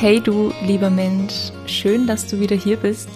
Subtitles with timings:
[0.00, 3.10] Hey du lieber Mensch, schön, dass du wieder hier bist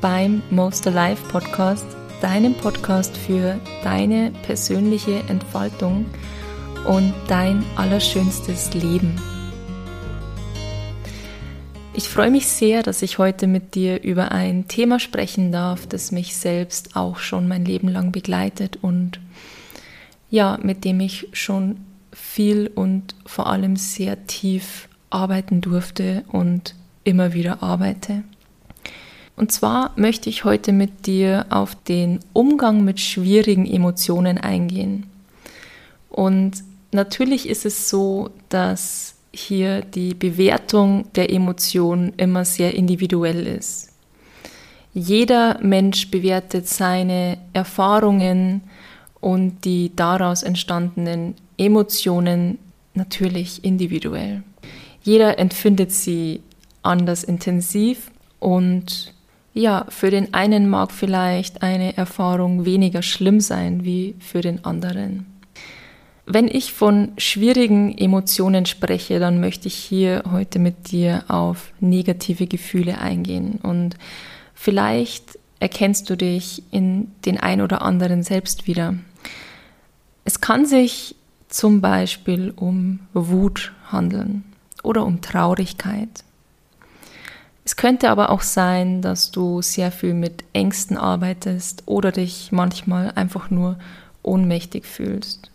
[0.00, 1.86] beim Most Alive Podcast,
[2.20, 6.04] deinem Podcast für deine persönliche Entfaltung
[6.84, 9.14] und dein allerschönstes Leben.
[11.94, 16.10] Ich freue mich sehr, dass ich heute mit dir über ein Thema sprechen darf, das
[16.10, 19.20] mich selbst auch schon mein Leben lang begleitet und
[20.28, 21.76] ja, mit dem ich schon
[22.10, 26.74] viel und vor allem sehr tief arbeiten durfte und
[27.04, 28.24] immer wieder arbeite.
[29.36, 35.06] Und zwar möchte ich heute mit dir auf den Umgang mit schwierigen Emotionen eingehen.
[36.08, 43.92] Und natürlich ist es so, dass hier die Bewertung der Emotionen immer sehr individuell ist.
[44.94, 48.62] Jeder Mensch bewertet seine Erfahrungen
[49.20, 52.58] und die daraus entstandenen Emotionen
[52.94, 54.42] natürlich individuell.
[55.06, 56.40] Jeder empfindet sie
[56.82, 59.14] anders intensiv und
[59.54, 65.24] ja, für den einen mag vielleicht eine Erfahrung weniger schlimm sein wie für den anderen.
[66.26, 72.48] Wenn ich von schwierigen Emotionen spreche, dann möchte ich hier heute mit dir auf negative
[72.48, 73.94] Gefühle eingehen und
[74.54, 78.96] vielleicht erkennst du dich in den ein oder anderen selbst wieder.
[80.24, 81.14] Es kann sich
[81.48, 84.42] zum Beispiel um Wut handeln
[84.86, 86.24] oder um Traurigkeit.
[87.64, 93.10] Es könnte aber auch sein, dass du sehr viel mit Ängsten arbeitest oder dich manchmal
[93.16, 93.76] einfach nur
[94.22, 95.50] ohnmächtig fühlst.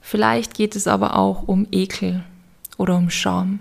[0.00, 2.22] Vielleicht geht es aber auch um Ekel
[2.78, 3.58] oder um Scham.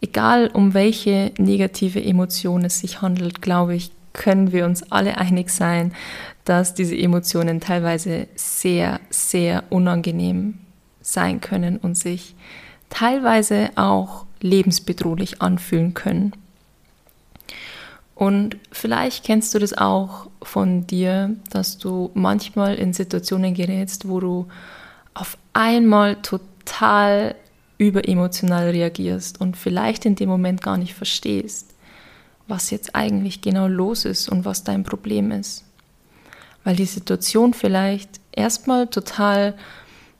[0.00, 5.50] Egal um welche negative Emotion es sich handelt, glaube ich, können wir uns alle einig
[5.50, 5.94] sein,
[6.44, 10.65] dass diese Emotionen teilweise sehr, sehr unangenehm
[11.06, 12.34] sein können und sich
[12.90, 16.32] teilweise auch lebensbedrohlich anfühlen können.
[18.16, 24.20] Und vielleicht kennst du das auch von dir, dass du manchmal in Situationen gerätst, wo
[24.20, 24.48] du
[25.14, 27.36] auf einmal total
[27.78, 31.74] überemotional reagierst und vielleicht in dem Moment gar nicht verstehst,
[32.48, 35.64] was jetzt eigentlich genau los ist und was dein Problem ist.
[36.64, 39.54] Weil die Situation vielleicht erstmal total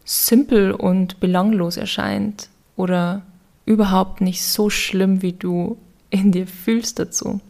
[0.06, 3.22] simpel und belanglos erscheint oder
[3.66, 5.76] überhaupt nicht so schlimm, wie du
[6.08, 7.40] in dir fühlst dazu.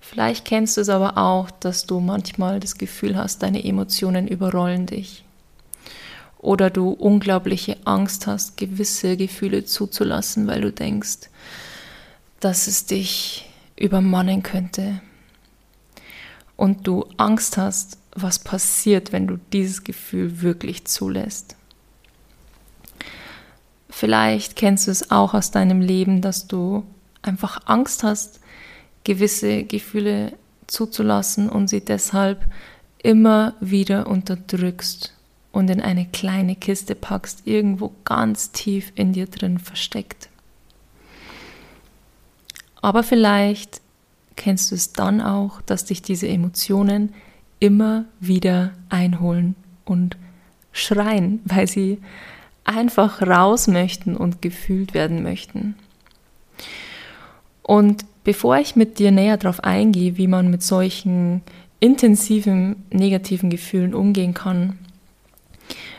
[0.00, 4.86] Vielleicht kennst du es aber auch, dass du manchmal das Gefühl hast, deine Emotionen überrollen
[4.86, 5.24] dich.
[6.38, 11.28] Oder du unglaubliche Angst hast, gewisse Gefühle zuzulassen, weil du denkst,
[12.38, 15.00] dass es dich übermannen könnte.
[16.56, 21.56] Und du Angst hast, was passiert, wenn du dieses Gefühl wirklich zulässt.
[23.90, 26.84] Vielleicht kennst du es auch aus deinem Leben, dass du
[27.22, 28.40] einfach Angst hast,
[29.04, 30.34] gewisse Gefühle
[30.66, 32.44] zuzulassen und sie deshalb
[33.02, 35.14] immer wieder unterdrückst
[35.52, 40.28] und in eine kleine Kiste packst, irgendwo ganz tief in dir drin versteckt.
[42.80, 43.80] Aber vielleicht
[44.36, 47.14] kennst du es dann auch, dass dich diese Emotionen
[47.60, 49.54] immer wieder einholen
[49.84, 50.16] und
[50.72, 51.98] schreien, weil sie
[52.64, 55.74] einfach raus möchten und gefühlt werden möchten.
[57.62, 61.40] Und Bevor ich mit dir näher darauf eingehe, wie man mit solchen
[61.80, 64.78] intensiven negativen Gefühlen umgehen kann,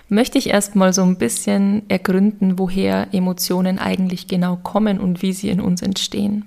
[0.09, 5.49] möchte ich erstmal so ein bisschen ergründen, woher Emotionen eigentlich genau kommen und wie sie
[5.49, 6.45] in uns entstehen.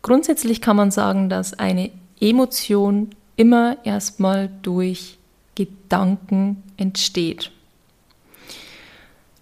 [0.00, 5.16] Grundsätzlich kann man sagen, dass eine Emotion immer erstmal durch
[5.54, 7.50] Gedanken entsteht.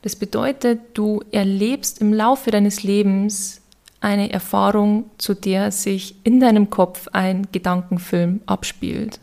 [0.02, 3.60] Das bedeutet, du erlebst im Laufe deines Lebens
[4.00, 9.18] eine Erfahrung, zu der sich in deinem Kopf ein Gedankenfilm abspielt.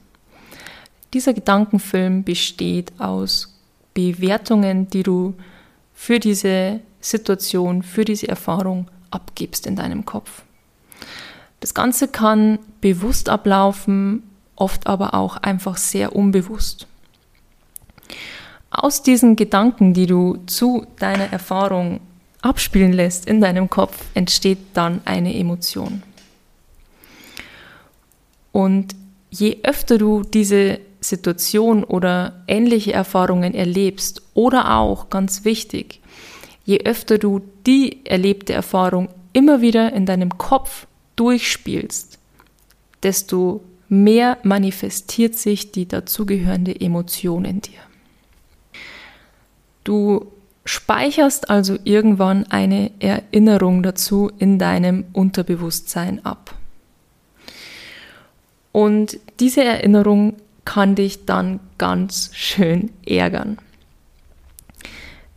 [1.13, 3.57] Dieser Gedankenfilm besteht aus
[3.93, 5.35] Bewertungen, die du
[5.93, 10.41] für diese Situation, für diese Erfahrung abgibst in deinem Kopf.
[11.59, 14.23] Das Ganze kann bewusst ablaufen,
[14.55, 16.87] oft aber auch einfach sehr unbewusst.
[18.69, 21.99] Aus diesen Gedanken, die du zu deiner Erfahrung
[22.41, 26.03] abspielen lässt in deinem Kopf, entsteht dann eine Emotion.
[28.51, 28.95] Und
[29.29, 35.99] je öfter du diese Situation oder ähnliche Erfahrungen erlebst oder auch, ganz wichtig,
[36.65, 42.19] je öfter du die erlebte Erfahrung immer wieder in deinem Kopf durchspielst,
[43.01, 43.61] desto
[43.93, 47.79] mehr manifestiert sich die dazugehörende Emotion in dir.
[49.83, 50.31] Du
[50.65, 56.55] speicherst also irgendwann eine Erinnerung dazu in deinem Unterbewusstsein ab.
[58.71, 63.57] Und diese Erinnerung kann dich dann ganz schön ärgern.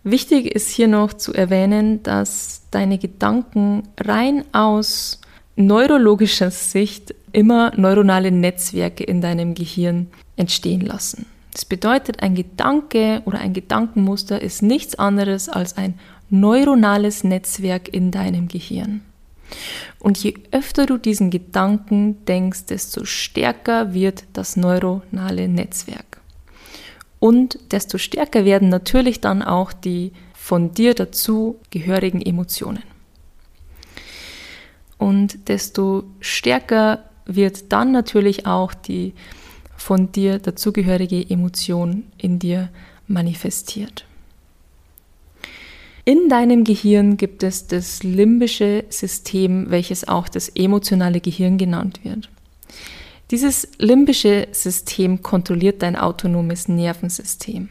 [0.04, 5.20] Wichtig ist hier noch zu erwähnen, dass deine Gedanken rein aus
[5.56, 11.26] neurologischer Sicht immer neuronale Netzwerke in deinem Gehirn entstehen lassen.
[11.52, 15.98] Das bedeutet, ein Gedanke oder ein Gedankenmuster ist nichts anderes als ein
[16.30, 19.02] neuronales Netzwerk in deinem Gehirn.
[19.98, 26.22] Und je öfter du diesen Gedanken denkst, desto stärker wird das neuronale Netzwerk.
[27.18, 32.82] Und desto stärker werden natürlich dann auch die von dir dazu gehörigen Emotionen.
[34.96, 39.12] Und desto stärker wird dann natürlich auch die
[39.76, 42.70] von dir dazugehörige Emotion in dir
[43.06, 44.04] manifestiert.
[46.04, 52.30] In deinem Gehirn gibt es das limbische System, welches auch das emotionale Gehirn genannt wird.
[53.32, 57.70] Dieses limbische System kontrolliert dein autonomes Nervensystem.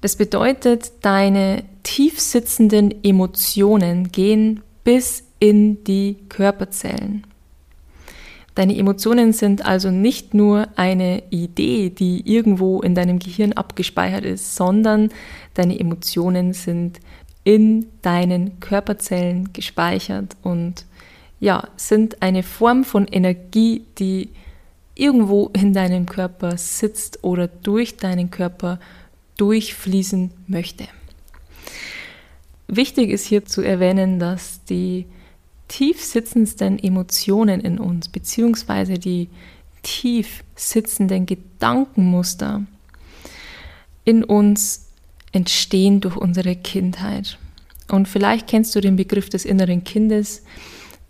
[0.00, 7.24] Das bedeutet, deine tief sitzenden Emotionen gehen bis in die Körperzellen.
[8.54, 14.56] Deine Emotionen sind also nicht nur eine Idee, die irgendwo in deinem Gehirn abgespeichert ist,
[14.56, 15.10] sondern
[15.52, 17.00] deine Emotionen sind
[17.44, 20.86] in deinen Körperzellen gespeichert und
[21.38, 24.30] ja, sind eine Form von Energie, die
[24.94, 28.80] irgendwo in deinem Körper sitzt oder durch deinen Körper
[29.36, 30.88] durchfließen möchte.
[32.68, 35.04] Wichtig ist hier zu erwähnen, dass die
[35.68, 39.28] tief sitzendsten Emotionen in uns, beziehungsweise die
[39.82, 42.62] tief sitzenden Gedankenmuster
[44.04, 44.88] in uns
[45.32, 47.38] entstehen durch unsere Kindheit.
[47.88, 50.42] Und vielleicht kennst du den Begriff des inneren Kindes.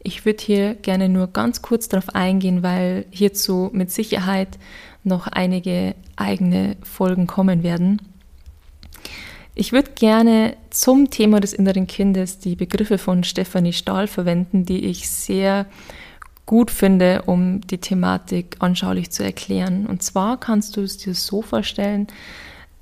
[0.03, 4.59] Ich würde hier gerne nur ganz kurz darauf eingehen, weil hierzu mit Sicherheit
[5.05, 8.02] noch einige eigene Folgen kommen werden.
[9.58, 14.85] Ich würde gerne zum Thema des inneren Kindes die Begriffe von Stefanie Stahl verwenden, die
[14.85, 15.64] ich sehr
[16.44, 19.87] gut finde, um die Thematik anschaulich zu erklären.
[19.87, 22.06] Und zwar kannst du es dir so vorstellen,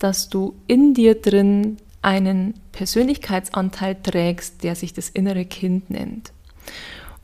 [0.00, 6.32] dass du in dir drin einen Persönlichkeitsanteil trägst, der sich das innere Kind nennt.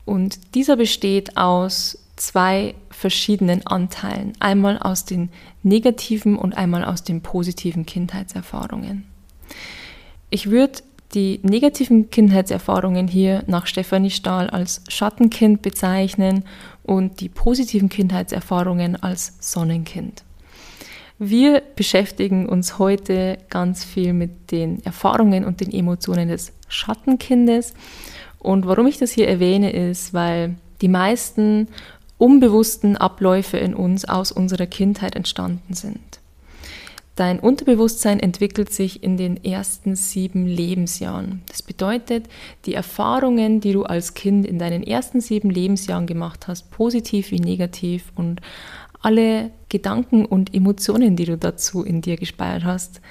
[0.05, 5.27] Und dieser besteht aus zwei verschiedenen Anteilen, einmal aus den
[5.61, 9.10] negativen und einmal aus den positiven Kindheitserfahrungen.
[10.33, 10.79] Ich würde
[11.13, 16.45] die negativen Kindheitserfahrungen hier nach Stefanie Stahl als Schattenkind bezeichnen
[16.83, 20.23] und die positiven Kindheitserfahrungen als Sonnenkind.
[21.19, 27.73] Wir beschäftigen uns heute ganz viel mit den Erfahrungen und den Emotionen des Schattenkindes.
[28.39, 31.67] Und warum ich das hier erwähne, ist, weil die meisten
[32.17, 36.20] unbewussten Abläufe in uns aus unserer Kindheit entstanden sind.
[37.15, 41.41] Dein Unterbewusstsein entwickelt sich in den ersten sieben Lebensjahren.
[41.47, 42.27] Das bedeutet,
[42.65, 47.39] die Erfahrungen, die du als Kind in deinen ersten sieben Lebensjahren gemacht hast, positiv wie
[47.39, 48.41] negativ und
[49.01, 53.01] alle Gedanken und Emotionen, die du dazu in dir gespeichert hast,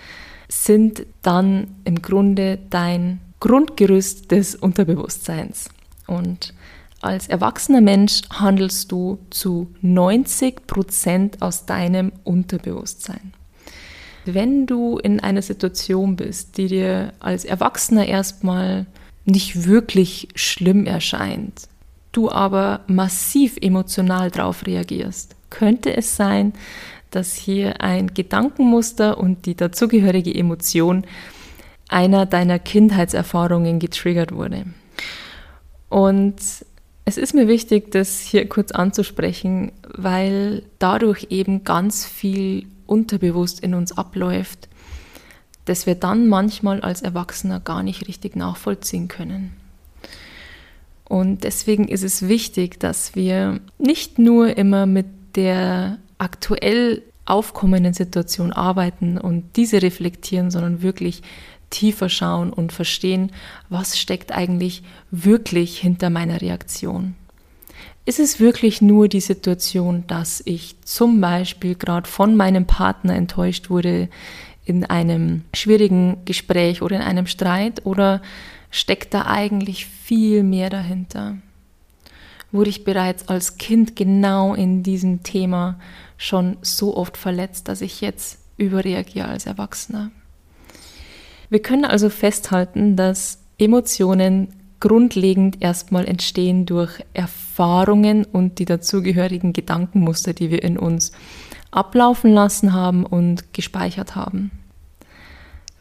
[0.49, 5.69] sind dann im Grunde dein Grundgerüst des Unterbewusstseins.
[6.07, 6.55] Und
[7.01, 13.33] als erwachsener Mensch handelst du zu 90 Prozent aus deinem Unterbewusstsein.
[14.25, 18.87] Wenn du in einer Situation bist, die dir als Erwachsener erstmal
[19.25, 21.69] nicht wirklich schlimm erscheint,
[22.13, 26.53] du aber massiv emotional darauf reagierst, könnte es sein,
[27.11, 31.05] dass hier ein Gedankenmuster und die dazugehörige Emotion
[31.89, 34.65] einer deiner Kindheitserfahrungen getriggert wurde.
[35.89, 36.37] Und
[37.05, 43.75] es ist mir wichtig, das hier kurz anzusprechen, weil dadurch eben ganz viel unterbewusst in
[43.75, 44.69] uns abläuft,
[45.65, 49.53] das wir dann manchmal als Erwachsener gar nicht richtig nachvollziehen können.
[51.05, 58.53] Und deswegen ist es wichtig, dass wir nicht nur immer mit der aktuell aufkommenden Situation
[58.53, 61.23] arbeiten und diese reflektieren, sondern wirklich
[61.71, 63.31] tiefer schauen und verstehen,
[63.69, 67.15] was steckt eigentlich wirklich hinter meiner Reaktion.
[68.07, 73.71] Ist es wirklich nur die Situation, dass ich zum Beispiel gerade von meinem Partner enttäuscht
[73.71, 74.09] wurde
[74.65, 78.23] in einem schwierigen Gespräch oder in einem Streit oder
[78.71, 81.37] steckt da eigentlich viel mehr dahinter?
[82.53, 85.79] Wurde ich bereits als Kind genau in diesem Thema
[86.17, 90.11] schon so oft verletzt, dass ich jetzt überreagiere als Erwachsener?
[91.49, 100.33] Wir können also festhalten, dass Emotionen grundlegend erstmal entstehen durch Erfahrungen und die dazugehörigen Gedankenmuster,
[100.33, 101.13] die wir in uns
[101.71, 104.51] ablaufen lassen haben und gespeichert haben.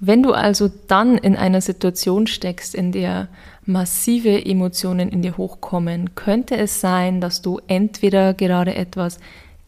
[0.01, 3.27] Wenn du also dann in einer Situation steckst, in der
[3.65, 9.20] massive Emotionen in dir hochkommen, könnte es sein, dass du entweder gerade etwas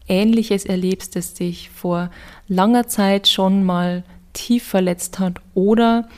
[0.08, 2.10] Ähnliches erlebst, das dich vor
[2.48, 6.08] langer Zeit schon mal tief verletzt hat oder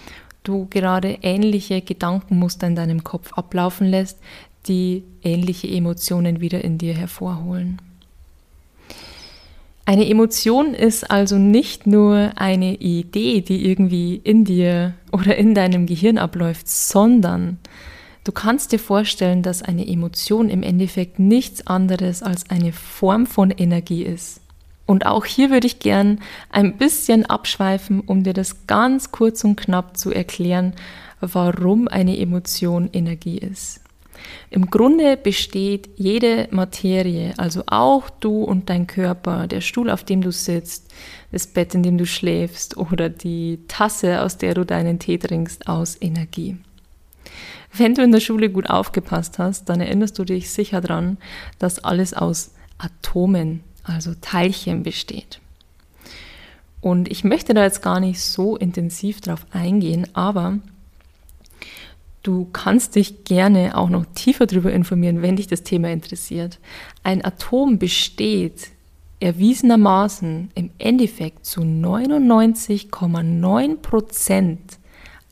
[0.45, 4.19] du gerade ähnliche Gedankenmuster in deinem Kopf ablaufen lässt,
[4.69, 7.81] die ähnliche Emotionen wieder in dir hervorholen.
[9.87, 15.85] Eine Emotion ist also nicht nur eine Idee, die irgendwie in dir oder in deinem
[15.85, 17.59] Gehirn abläuft, sondern
[18.25, 23.51] du kannst dir vorstellen, dass eine Emotion im Endeffekt nichts anderes als eine Form von
[23.51, 24.41] Energie ist.
[24.87, 29.57] Und auch hier würde ich gern ein bisschen abschweifen, um dir das ganz kurz und
[29.57, 30.75] knapp zu erklären,
[31.21, 33.81] warum eine Emotion Energie ist.
[34.51, 40.23] Im Grunde besteht jede Materie, also auch du und dein Körper, der Stuhl, auf dem
[40.23, 40.93] du sitzt,
[41.33, 45.67] das Bett, in dem du schläfst oder die Tasse, aus der du deinen Tee trinkst,
[45.67, 46.57] aus Energie.
[47.77, 51.19] Wenn du in der Schule gut aufgepasst hast, dann erinnerst du dich sicher daran,
[51.59, 55.41] dass alles aus Atomen, also Teilchen besteht.
[56.81, 60.59] Und ich möchte da jetzt gar nicht so intensiv drauf eingehen, aber
[62.25, 66.59] Du kannst dich gerne auch noch tiefer darüber informieren, wenn dich das Thema interessiert.
[67.03, 68.71] Ein Atom besteht
[69.21, 74.79] erwiesenermaßen im Endeffekt zu 99,9 Prozent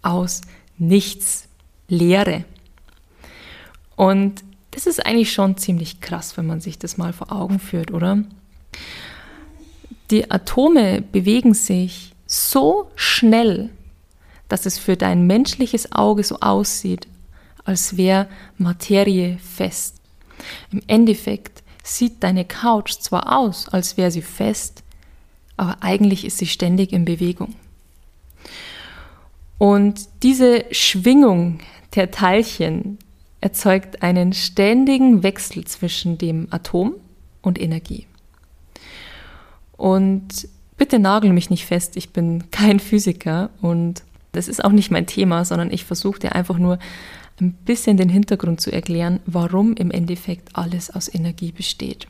[0.02, 0.42] aus
[0.76, 1.49] nichts,
[1.88, 2.44] Leere.
[3.97, 7.90] Und das ist eigentlich schon ziemlich krass, wenn man sich das mal vor Augen führt,
[7.90, 8.23] oder?
[10.11, 13.71] Die Atome bewegen sich so schnell
[14.52, 17.09] dass es für dein menschliches Auge so aussieht,
[17.64, 19.97] als wäre Materie fest.
[20.71, 24.83] Im Endeffekt sieht deine Couch zwar aus, als wäre sie fest,
[25.57, 27.55] aber eigentlich ist sie ständig in Bewegung.
[29.57, 31.61] Und diese Schwingung
[31.95, 32.99] der Teilchen
[33.41, 36.97] erzeugt einen ständigen Wechsel zwischen dem Atom
[37.41, 38.07] und Energie.
[39.76, 44.02] Und bitte nagel mich nicht fest, ich bin kein Physiker und
[44.33, 46.79] das ist auch nicht mein Thema, sondern ich versuche dir einfach nur
[47.41, 52.07] ein bisschen den Hintergrund zu erklären, warum im Endeffekt alles aus Energie besteht.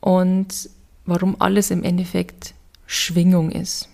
[0.00, 0.70] Und
[1.04, 2.54] warum alles im Endeffekt
[2.86, 3.88] Schwingung ist.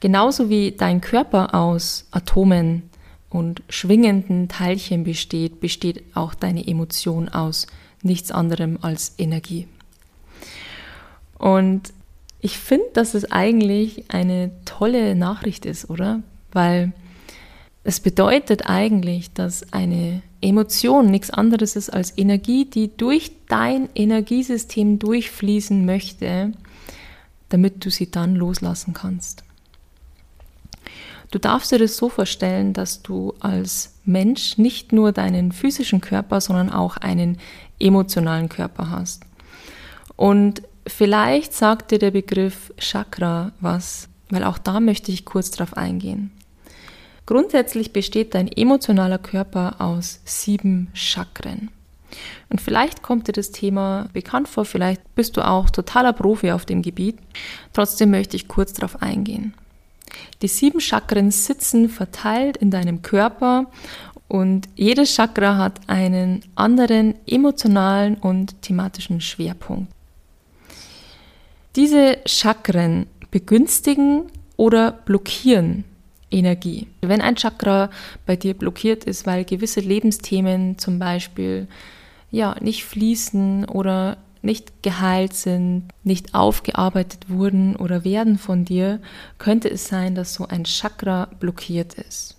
[0.00, 2.84] Genauso wie dein Körper aus Atomen
[3.28, 7.66] und schwingenden Teilchen besteht, besteht auch deine Emotion aus
[8.02, 9.68] nichts anderem als Energie.
[11.40, 11.94] Und
[12.40, 16.22] ich finde, dass es eigentlich eine tolle Nachricht ist, oder?
[16.52, 16.92] Weil
[17.82, 24.98] es bedeutet eigentlich, dass eine Emotion nichts anderes ist als Energie, die durch dein Energiesystem
[24.98, 26.52] durchfließen möchte,
[27.48, 29.42] damit du sie dann loslassen kannst.
[31.30, 36.42] Du darfst dir das so vorstellen, dass du als Mensch nicht nur deinen physischen Körper,
[36.42, 37.38] sondern auch einen
[37.78, 39.22] emotionalen Körper hast.
[40.16, 45.76] Und Vielleicht sagt dir der Begriff Chakra was, weil auch da möchte ich kurz drauf
[45.76, 46.32] eingehen.
[47.26, 51.70] Grundsätzlich besteht dein emotionaler Körper aus sieben Chakren.
[52.48, 56.64] Und vielleicht kommt dir das Thema bekannt vor, vielleicht bist du auch totaler Profi auf
[56.64, 57.18] dem Gebiet.
[57.72, 59.54] Trotzdem möchte ich kurz darauf eingehen.
[60.42, 63.66] Die sieben Chakren sitzen verteilt in deinem Körper
[64.26, 69.92] und jedes Chakra hat einen anderen emotionalen und thematischen Schwerpunkt.
[71.76, 74.24] Diese Chakren begünstigen
[74.56, 75.84] oder blockieren
[76.30, 76.88] Energie.
[77.00, 77.90] Wenn ein Chakra
[78.26, 81.68] bei dir blockiert ist, weil gewisse Lebensthemen zum Beispiel
[82.30, 89.00] ja nicht fließen oder nicht geheilt sind, nicht aufgearbeitet wurden oder werden von dir,
[89.38, 92.36] könnte es sein, dass so ein Chakra blockiert ist.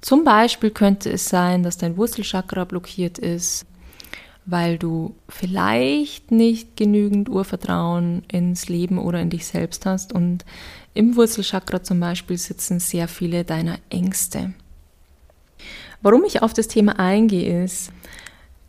[0.00, 3.64] Zum Beispiel könnte es sein, dass dein Wurzelchakra blockiert ist,
[4.44, 10.12] weil du vielleicht nicht genügend Urvertrauen ins Leben oder in dich selbst hast.
[10.12, 10.44] Und
[10.94, 14.52] im Wurzelchakra zum Beispiel sitzen sehr viele deiner Ängste.
[16.00, 17.92] Warum ich auf das Thema eingehe, ist,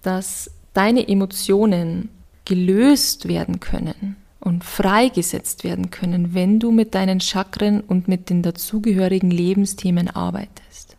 [0.03, 2.09] dass deine Emotionen
[2.45, 8.43] gelöst werden können und freigesetzt werden können, wenn du mit deinen Chakren und mit den
[8.43, 10.97] dazugehörigen Lebensthemen arbeitest.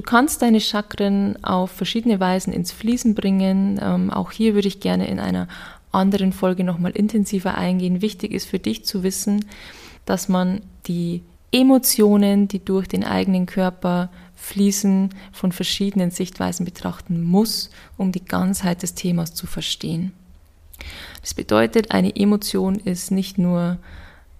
[0.00, 3.78] Du kannst deine Chakren auf verschiedene Weisen ins Fließen bringen.
[3.82, 5.46] Ähm, auch hier würde ich gerne in einer
[5.92, 8.00] anderen Folge nochmal intensiver eingehen.
[8.00, 9.44] Wichtig ist für dich zu wissen,
[10.06, 17.68] dass man die Emotionen, die durch den eigenen Körper fließen, von verschiedenen Sichtweisen betrachten muss,
[17.98, 20.14] um die Ganzheit des Themas zu verstehen.
[21.20, 23.76] Das bedeutet, eine Emotion ist nicht nur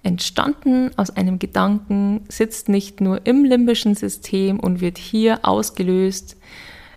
[0.02, 6.36] entstanden aus einem Gedanken, sitzt nicht nur im limbischen System und wird hier ausgelöst,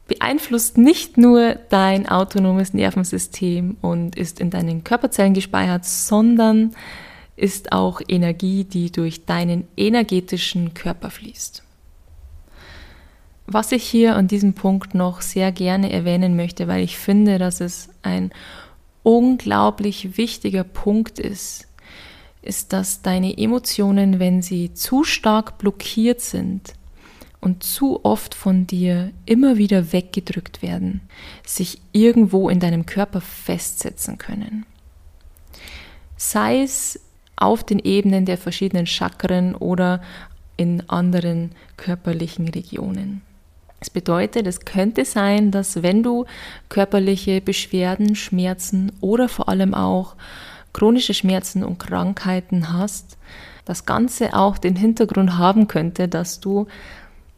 [0.07, 6.71] beeinflusst nicht nur dein autonomes Nervensystem und ist in deinen Körperzellen gespeichert, sondern
[7.35, 11.63] ist auch Energie, die durch deinen energetischen Körper fließt.
[13.47, 17.59] Was ich hier an diesem Punkt noch sehr gerne erwähnen möchte, weil ich finde, dass
[17.59, 18.31] es ein
[19.03, 21.67] unglaublich wichtiger Punkt ist,
[22.43, 26.73] ist, dass deine Emotionen, wenn sie zu stark blockiert sind
[27.41, 31.01] und zu oft von dir immer wieder weggedrückt werden,
[31.45, 34.65] sich irgendwo in deinem Körper festsetzen können.
[36.15, 36.99] Sei es
[37.35, 40.01] auf den Ebenen der verschiedenen Chakren oder
[40.55, 43.21] in anderen körperlichen Regionen.
[43.79, 46.25] Das bedeutet, es könnte sein, dass wenn du
[46.69, 50.15] körperliche Beschwerden, Schmerzen oder vor allem auch
[50.73, 53.17] chronische Schmerzen und Krankheiten hast,
[53.65, 56.67] das Ganze auch den Hintergrund haben könnte, dass du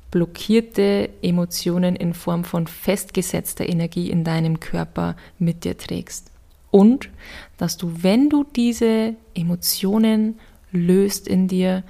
[0.09, 6.31] blockierte Emotionen in Form von festgesetzter Energie in deinem Körper mit dir trägst.
[6.71, 7.09] Und
[7.57, 10.39] dass du, wenn du diese Emotionen
[10.71, 11.83] löst in dir,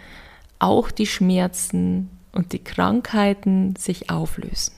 [0.60, 4.74] auch die Schmerzen und die Krankheiten sich auflösen.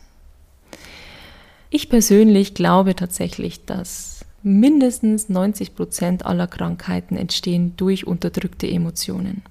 [1.69, 4.16] Ich persönlich glaube tatsächlich, dass
[4.47, 9.43] mindestens 90 Prozent aller Krankheiten entstehen durch unterdrückte Emotionen,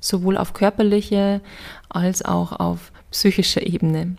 [0.00, 1.40] sowohl auf körperlicher
[1.88, 4.16] als auch auf psychischer Ebene.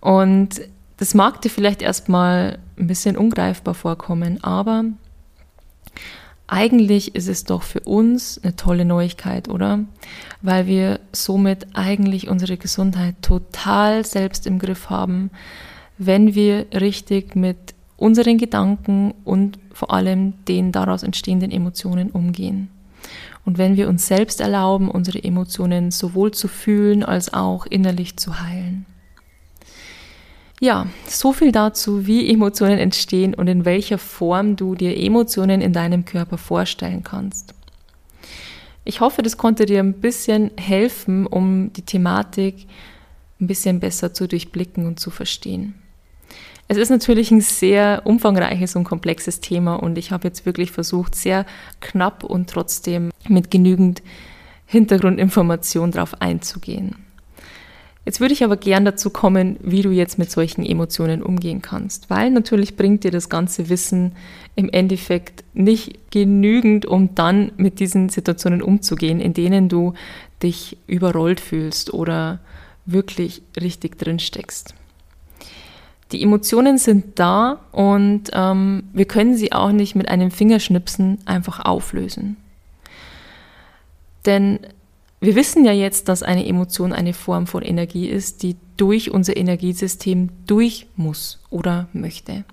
[0.00, 0.60] Und
[0.96, 4.84] das mag dir vielleicht erstmal ein bisschen ungreifbar vorkommen, aber
[6.46, 9.80] eigentlich ist es doch für uns eine tolle Neuigkeit, oder?
[10.42, 15.30] Weil wir somit eigentlich unsere Gesundheit total selbst im Griff haben,
[15.96, 22.70] wenn wir richtig mit unseren Gedanken und vor allem den daraus entstehenden Emotionen umgehen.
[23.44, 28.40] Und wenn wir uns selbst erlauben, unsere Emotionen sowohl zu fühlen als auch innerlich zu
[28.40, 28.86] heilen.
[30.60, 35.72] Ja, so viel dazu, wie Emotionen entstehen und in welcher Form du dir Emotionen in
[35.72, 37.54] deinem Körper vorstellen kannst.
[38.84, 42.66] Ich hoffe, das konnte dir ein bisschen helfen, um die Thematik
[43.40, 45.74] ein bisschen besser zu durchblicken und zu verstehen.
[46.70, 51.16] Es ist natürlich ein sehr umfangreiches und komplexes Thema und ich habe jetzt wirklich versucht,
[51.16, 51.44] sehr
[51.80, 54.02] knapp und trotzdem mit genügend
[54.66, 56.94] Hintergrundinformation darauf einzugehen.
[58.04, 62.08] Jetzt würde ich aber gern dazu kommen, wie du jetzt mit solchen Emotionen umgehen kannst,
[62.08, 64.12] weil natürlich bringt dir das ganze Wissen
[64.54, 69.94] im Endeffekt nicht genügend, um dann mit diesen Situationen umzugehen, in denen du
[70.40, 72.38] dich überrollt fühlst oder
[72.86, 74.76] wirklich richtig drin steckst.
[76.12, 81.64] Die Emotionen sind da und ähm, wir können sie auch nicht mit einem Fingerschnipsen einfach
[81.64, 82.36] auflösen.
[84.26, 84.60] Denn
[85.20, 89.36] wir wissen ja jetzt, dass eine Emotion eine Form von Energie ist, die durch unser
[89.36, 92.44] Energiesystem durch muss oder möchte.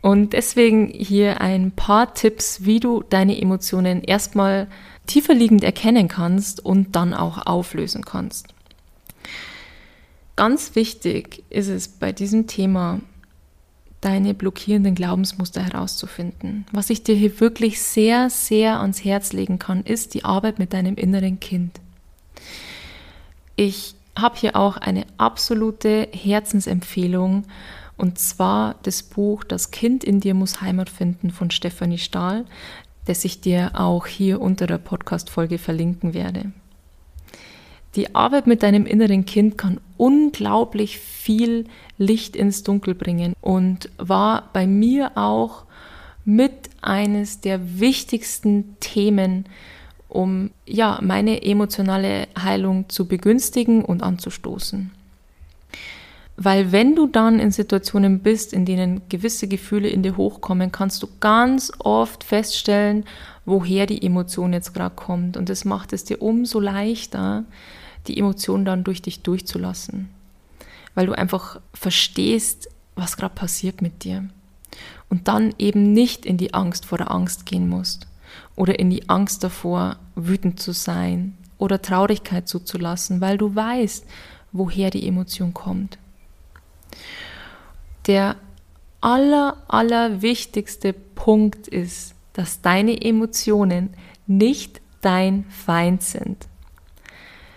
[0.00, 4.68] Und deswegen hier ein paar Tipps, wie du deine Emotionen erstmal
[5.06, 8.55] tiefer liegend erkennen kannst und dann auch auflösen kannst.
[10.36, 13.00] Ganz wichtig ist es bei diesem Thema,
[14.02, 16.66] deine blockierenden Glaubensmuster herauszufinden.
[16.70, 20.74] Was ich dir hier wirklich sehr, sehr ans Herz legen kann, ist die Arbeit mit
[20.74, 21.80] deinem inneren Kind.
[23.56, 27.44] Ich habe hier auch eine absolute Herzensempfehlung
[27.96, 32.44] und zwar das Buch Das Kind in dir muss Heimat finden von Stefanie Stahl,
[33.06, 36.52] das ich dir auch hier unter der Podcast-Folge verlinken werde.
[37.96, 41.64] Die Arbeit mit deinem inneren Kind kann unglaublich viel
[41.96, 45.64] Licht ins Dunkel bringen und war bei mir auch
[46.26, 49.46] mit eines der wichtigsten Themen,
[50.08, 54.90] um ja, meine emotionale Heilung zu begünstigen und anzustoßen.
[56.36, 61.02] Weil wenn du dann in Situationen bist, in denen gewisse Gefühle in dir hochkommen, kannst
[61.02, 63.04] du ganz oft feststellen,
[63.46, 65.38] woher die Emotion jetzt gerade kommt.
[65.38, 67.44] Und das macht es dir umso leichter,
[68.08, 70.08] die Emotionen dann durch dich durchzulassen,
[70.94, 74.28] weil du einfach verstehst, was gerade passiert mit dir.
[75.08, 78.06] Und dann eben nicht in die Angst vor der Angst gehen musst
[78.56, 84.04] oder in die Angst davor, wütend zu sein oder Traurigkeit zuzulassen, weil du weißt,
[84.52, 85.98] woher die Emotion kommt.
[88.06, 88.36] Der
[89.00, 93.90] aller, aller wichtigste Punkt ist, dass deine Emotionen
[94.26, 96.48] nicht dein Feind sind.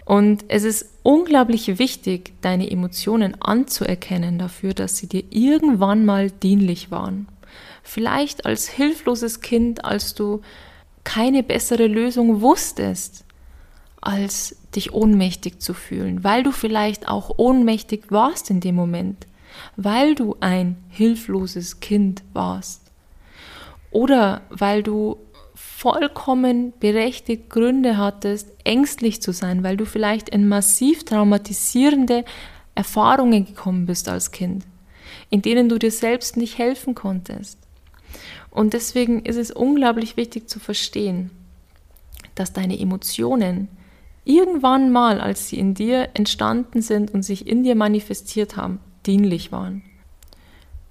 [0.09, 6.89] Und es ist unglaublich wichtig, deine Emotionen anzuerkennen dafür, dass sie dir irgendwann mal dienlich
[6.89, 7.27] waren.
[7.83, 10.41] Vielleicht als hilfloses Kind, als du
[11.03, 13.23] keine bessere Lösung wusstest,
[14.01, 19.27] als dich ohnmächtig zu fühlen, weil du vielleicht auch ohnmächtig warst in dem Moment,
[19.75, 22.81] weil du ein hilfloses Kind warst
[23.91, 25.17] oder weil du
[25.79, 32.25] vollkommen berechtigt Gründe hattest, ängstlich zu sein, weil du vielleicht in massiv traumatisierende
[32.75, 34.65] Erfahrungen gekommen bist als Kind,
[35.29, 37.57] in denen du dir selbst nicht helfen konntest.
[38.51, 41.31] Und deswegen ist es unglaublich wichtig zu verstehen,
[42.35, 43.69] dass deine Emotionen
[44.25, 49.53] irgendwann mal, als sie in dir entstanden sind und sich in dir manifestiert haben, dienlich
[49.53, 49.83] waren.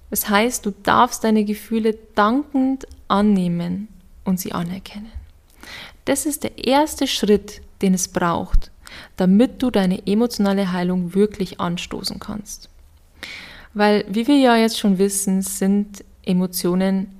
[0.09, 3.87] Das heißt, du darfst deine Gefühle dankend annehmen
[4.29, 5.11] und sie anerkennen.
[6.05, 8.71] Das ist der erste Schritt, den es braucht,
[9.17, 12.69] damit du deine emotionale Heilung wirklich anstoßen kannst.
[13.73, 17.11] Weil, wie wir ja jetzt schon wissen, sind Emotionen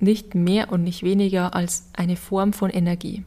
[0.00, 3.24] nicht mehr und nicht weniger als eine Form von Energie.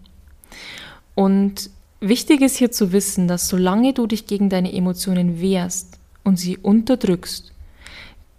[1.16, 1.70] Und
[2.00, 6.58] wichtig ist hier zu wissen, dass solange du dich gegen deine Emotionen wehrst und sie
[6.58, 7.54] unterdrückst,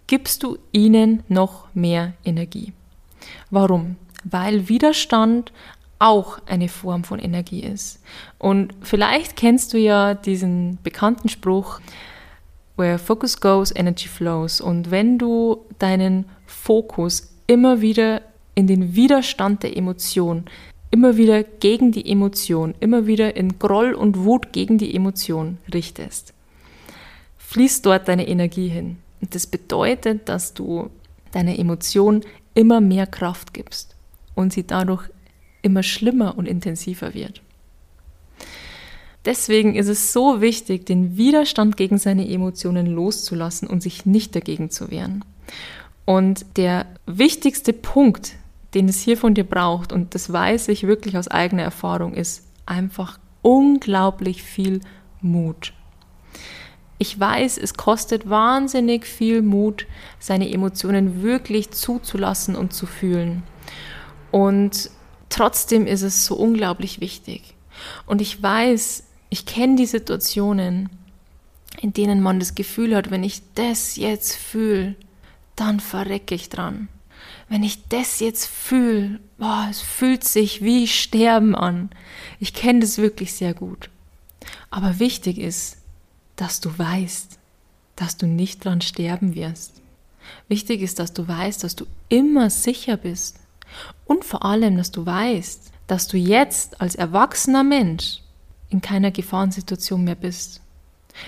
[0.07, 2.73] gibst du ihnen noch mehr Energie.
[3.49, 3.97] Warum?
[4.23, 5.51] Weil Widerstand
[5.99, 8.01] auch eine Form von Energie ist.
[8.37, 11.81] Und vielleicht kennst du ja diesen bekannten Spruch,
[12.77, 14.61] where focus goes, energy flows.
[14.61, 18.21] Und wenn du deinen Fokus immer wieder
[18.55, 20.45] in den Widerstand der Emotion,
[20.89, 26.33] immer wieder gegen die Emotion, immer wieder in Groll und Wut gegen die Emotion richtest,
[27.37, 28.97] fließt dort deine Energie hin.
[29.21, 30.89] Und das bedeutet, dass du
[31.31, 32.21] deiner Emotion
[32.53, 33.88] immer mehr Kraft gibst
[34.39, 35.09] und sie dadurch
[35.61, 37.41] immer schlimmer und intensiver wird.
[39.25, 44.69] Deswegen ist es so wichtig, den Widerstand gegen seine Emotionen loszulassen und sich nicht dagegen
[44.69, 45.25] zu wehren.
[46.05, 48.35] Und der wichtigste Punkt,
[48.73, 52.47] den es hier von dir braucht, und das weiß ich wirklich aus eigener Erfahrung, ist
[52.65, 54.79] einfach unglaublich viel
[55.21, 55.73] Mut.
[56.97, 59.85] Ich weiß, es kostet wahnsinnig viel Mut,
[60.17, 63.43] seine Emotionen wirklich zuzulassen und zu fühlen.
[64.31, 64.89] Und
[65.29, 67.55] trotzdem ist es so unglaublich wichtig.
[68.05, 70.89] Und ich weiß, ich kenne die Situationen,
[71.81, 74.95] in denen man das Gefühl hat, wenn ich das jetzt fühle,
[75.55, 76.87] dann verrecke ich dran.
[77.47, 81.89] Wenn ich das jetzt fühle, boah, es fühlt sich wie Sterben an.
[82.39, 83.89] Ich kenne das wirklich sehr gut.
[84.69, 85.77] Aber wichtig ist,
[86.35, 87.39] dass du weißt,
[87.95, 89.81] dass du nicht dran sterben wirst.
[90.47, 93.37] Wichtig ist, dass du weißt, dass du immer sicher bist,
[94.05, 98.21] und vor allem, dass du weißt, dass du jetzt als erwachsener Mensch
[98.69, 100.61] in keiner Gefahrensituation mehr bist.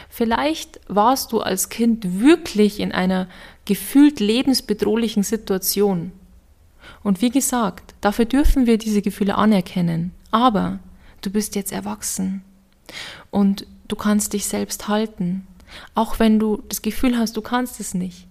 [0.10, 3.28] Vielleicht warst du als Kind wirklich in einer
[3.66, 6.12] gefühlt lebensbedrohlichen Situation.
[7.04, 10.14] Und wie gesagt, dafür dürfen wir diese Gefühle anerkennen.
[10.30, 10.80] Aber
[11.22, 12.44] du bist jetzt erwachsen
[13.30, 15.48] und du kannst dich selbst halten.
[15.96, 18.28] Auch wenn du das Gefühl hast, du kannst es nicht.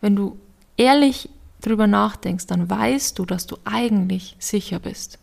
[0.00, 0.38] Wenn du
[0.76, 1.28] ehrlich
[1.64, 5.18] drüber nachdenkst, dann weißt du, dass du eigentlich sicher bist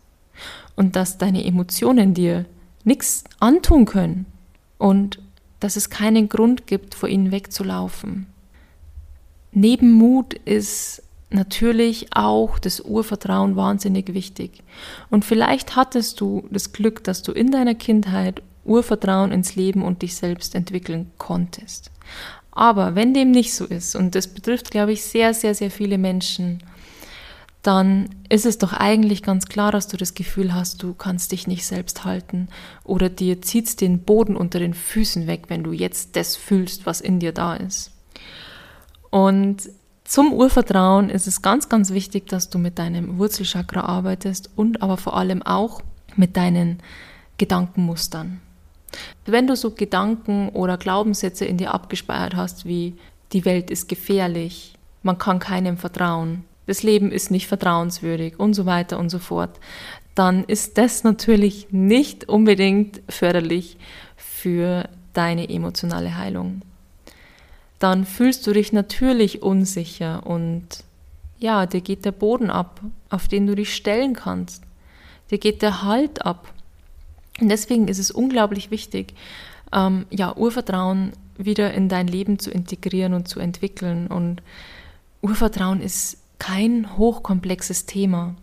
[0.76, 2.46] und dass deine Emotionen dir
[2.84, 4.26] nichts antun können
[4.78, 5.20] und
[5.60, 8.26] dass es keinen Grund gibt, vor ihnen wegzulaufen.
[9.52, 14.62] Neben Mut ist natürlich auch das Urvertrauen wahnsinnig wichtig.
[15.10, 20.02] Und vielleicht hattest du das Glück, dass du in deiner Kindheit Urvertrauen ins Leben und
[20.02, 21.90] dich selbst entwickeln konntest.
[22.52, 25.98] Aber wenn dem nicht so ist, und das betrifft, glaube ich, sehr, sehr, sehr viele
[25.98, 26.62] Menschen,
[27.62, 31.46] dann ist es doch eigentlich ganz klar, dass du das Gefühl hast, du kannst dich
[31.46, 32.48] nicht selbst halten
[32.82, 37.00] oder dir zieht den Boden unter den Füßen weg, wenn du jetzt das fühlst, was
[37.00, 37.92] in dir da ist.
[39.10, 39.70] Und
[40.04, 44.96] zum Urvertrauen ist es ganz, ganz wichtig, dass du mit deinem Wurzelchakra arbeitest und aber
[44.96, 45.80] vor allem auch
[46.16, 46.80] mit deinen
[47.38, 48.40] Gedankenmustern.
[49.24, 52.94] Wenn du so Gedanken oder Glaubenssätze in dir abgespeichert hast, wie
[53.32, 58.66] die Welt ist gefährlich, man kann keinem vertrauen, das Leben ist nicht vertrauenswürdig und so
[58.66, 59.58] weiter und so fort,
[60.14, 63.78] dann ist das natürlich nicht unbedingt förderlich
[64.16, 66.62] für deine emotionale Heilung.
[67.78, 70.84] Dann fühlst du dich natürlich unsicher und
[71.38, 74.62] ja, dir geht der Boden ab, auf den du dich stellen kannst.
[75.30, 76.46] Dir geht der Halt ab.
[77.42, 79.14] Und deswegen ist es unglaublich wichtig,
[79.72, 84.06] ähm, ja, Urvertrauen wieder in dein Leben zu integrieren und zu entwickeln.
[84.06, 84.42] Und
[85.22, 88.36] Urvertrauen ist kein hochkomplexes Thema.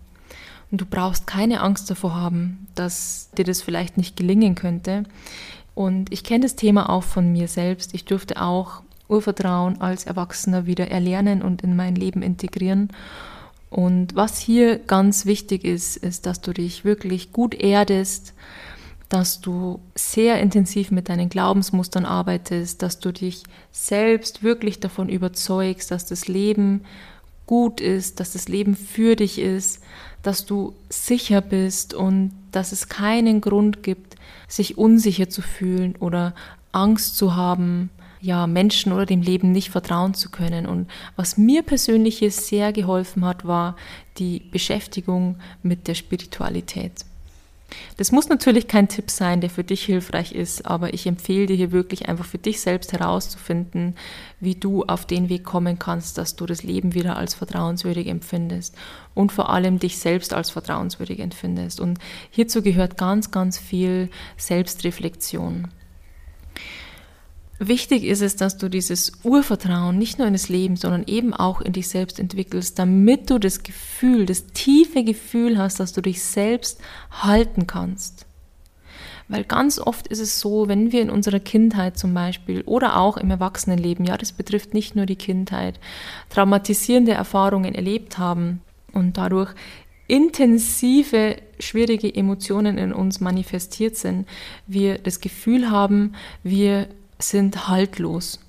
[0.70, 5.04] Und du brauchst keine Angst davor haben, dass dir das vielleicht nicht gelingen könnte.
[5.76, 7.94] Und ich kenne das Thema auch von mir selbst.
[7.94, 12.90] Ich durfte auch Urvertrauen als Erwachsener wieder erlernen und in mein Leben integrieren.
[13.70, 18.34] Und was hier ganz wichtig ist, ist, dass du dich wirklich gut erdest,
[19.10, 25.90] dass du sehr intensiv mit deinen Glaubensmustern arbeitest, dass du dich selbst wirklich davon überzeugst,
[25.90, 26.86] dass das Leben
[27.48, 29.82] gut ist, dass das Leben für dich ist,
[30.22, 34.16] dass du sicher bist und dass es keinen Grund gibt,
[34.48, 36.36] sich unsicher zu fühlen oder
[36.72, 37.90] Angst zu haben,
[38.22, 40.68] ja, Menschen oder dem Leben nicht vertrauen zu können.
[40.68, 43.76] Und was mir persönlich hier sehr geholfen hat, war
[44.18, 47.06] die Beschäftigung mit der Spiritualität.
[48.00, 51.58] Das muss natürlich kein Tipp sein, der für dich hilfreich ist, aber ich empfehle dir
[51.58, 53.94] hier wirklich einfach für dich selbst herauszufinden,
[54.40, 58.74] wie du auf den Weg kommen kannst, dass du das Leben wieder als vertrauenswürdig empfindest
[59.16, 61.82] und vor allem dich selbst als vertrauenswürdig empfindest.
[61.82, 65.68] Und hierzu gehört ganz, ganz viel Selbstreflexion.
[67.62, 71.60] Wichtig ist es, dass du dieses Urvertrauen nicht nur in das Leben, sondern eben auch
[71.60, 76.24] in dich selbst entwickelst, damit du das Gefühl, das tiefe Gefühl hast, dass du dich
[76.24, 76.80] selbst
[77.12, 78.26] halten kannst.
[79.28, 83.18] Weil ganz oft ist es so, wenn wir in unserer Kindheit zum Beispiel oder auch
[83.18, 85.82] im Erwachsenenleben, ja, das betrifft nicht nur die Kindheit,
[86.30, 88.62] traumatisierende Erfahrungen erlebt haben
[88.94, 89.54] und dadurch
[90.08, 94.28] intensive, schwierige Emotionen in uns manifestiert sind,
[94.66, 96.88] wir das Gefühl haben, wir
[97.20, 98.40] sind haltlos.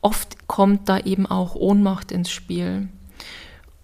[0.00, 2.88] Oft kommt da eben auch Ohnmacht ins Spiel.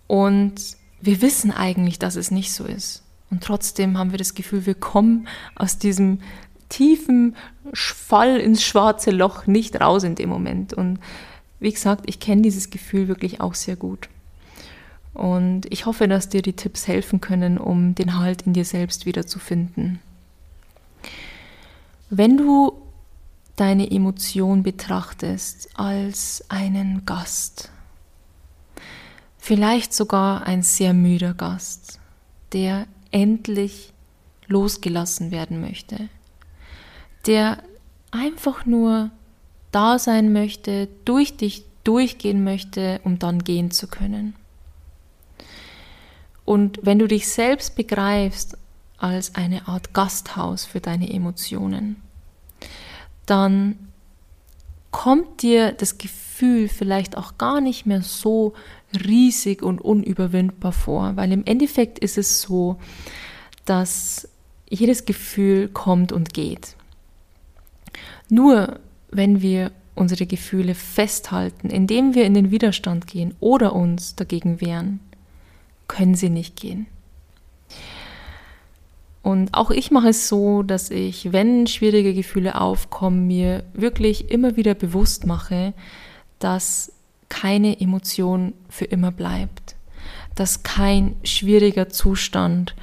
[0.07, 0.55] Und
[1.01, 3.03] wir wissen eigentlich, dass es nicht so ist.
[3.31, 6.21] Und trotzdem haben wir das Gefühl, wir kommen aus diesem
[6.69, 7.37] tiefen
[7.73, 10.73] Fall ins schwarze Loch nicht raus in dem Moment.
[10.73, 10.99] Und
[11.61, 14.09] wie gesagt, ich kenne dieses Gefühl wirklich auch sehr gut.
[15.13, 19.07] Und ich hoffe, dass dir die Tipps helfen können, um den Halt in dir selbst
[19.07, 19.99] wiederzufinden.
[22.11, 22.75] Wenn du
[23.57, 27.71] deine Emotion betrachtest als einen Gast.
[29.39, 31.99] Vielleicht sogar ein sehr müder Gast,
[32.53, 33.93] der endlich
[34.47, 36.09] losgelassen werden möchte,
[37.27, 37.63] der
[38.11, 39.11] einfach nur
[39.73, 44.35] da sein möchte, durch dich durchgehen möchte, um dann gehen zu können.
[46.45, 48.57] Und wenn du dich selbst begreifst
[48.99, 52.03] als eine Art Gasthaus für deine Emotionen,
[53.27, 53.77] dann
[54.91, 58.55] kommt dir das Gefühl vielleicht auch gar nicht mehr so
[59.07, 62.79] riesig und unüberwindbar vor, weil im Endeffekt ist es so,
[63.65, 64.29] dass
[64.69, 66.77] jedes Gefühl kommt und geht.
[68.29, 74.61] Nur wenn wir unsere Gefühle festhalten, indem wir in den Widerstand gehen oder uns dagegen
[74.61, 75.01] wehren,
[75.89, 76.87] können sie nicht gehen.
[79.27, 84.55] Und auch ich mache es so, dass ich, wenn schwierige Gefühle aufkommen, mir wirklich immer
[84.55, 85.75] wieder bewusst mache,
[86.39, 86.93] dass
[87.29, 89.75] keine Emotion für immer bleibt,
[90.37, 92.77] dass kein schwieriger Zustand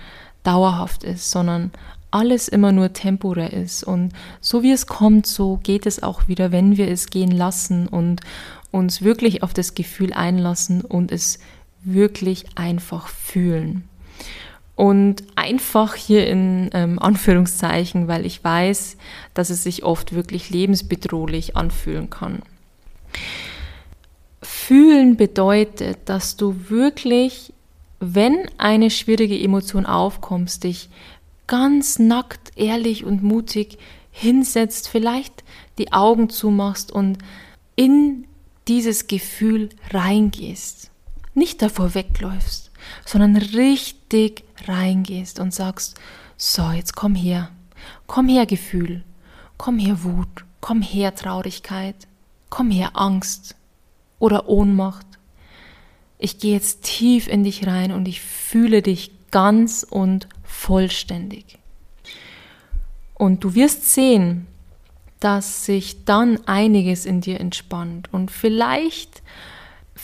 [0.44, 1.72] dauerhaft ist, sondern
[2.12, 3.86] alles immer nur temporär ist.
[3.86, 7.88] Und so wie es kommt, so geht es auch wieder, wenn wir es gehen lassen
[7.88, 8.20] und
[8.70, 11.40] uns wirklich auf das Gefühl einlassen und es
[11.86, 13.88] wirklich einfach fühlen.
[14.76, 18.98] Und einfach hier in ähm, Anführungszeichen, weil ich weiß,
[19.36, 22.42] dass es sich oft wirklich lebensbedrohlich anfühlen kann.
[24.42, 27.54] Fühlen bedeutet, dass du wirklich,
[28.00, 30.90] wenn eine schwierige Emotion aufkommt, dich
[31.48, 33.78] ganz nackt, ehrlich und mutig
[34.12, 35.44] hinsetzt, vielleicht
[35.78, 37.18] die Augen zumachst und
[37.76, 38.26] in
[38.68, 40.90] dieses Gefühl reingehst.
[41.34, 42.63] Nicht davor wegläufst,
[43.06, 46.00] sondern richtig reingehst und sagst,
[46.38, 47.50] so, jetzt komm her,
[48.08, 49.04] komm her Gefühl,
[49.58, 51.96] komm her Wut, komm her Traurigkeit,
[52.50, 53.56] komm her Angst
[54.20, 55.08] oder Ohnmacht.
[56.18, 61.60] Ich gehe jetzt tief in dich rein und ich fühle dich ganz und vollständig.
[63.16, 64.48] Und du wirst sehen,
[65.20, 68.10] dass sich dann einiges in dir entspannt.
[68.12, 69.22] Und vielleicht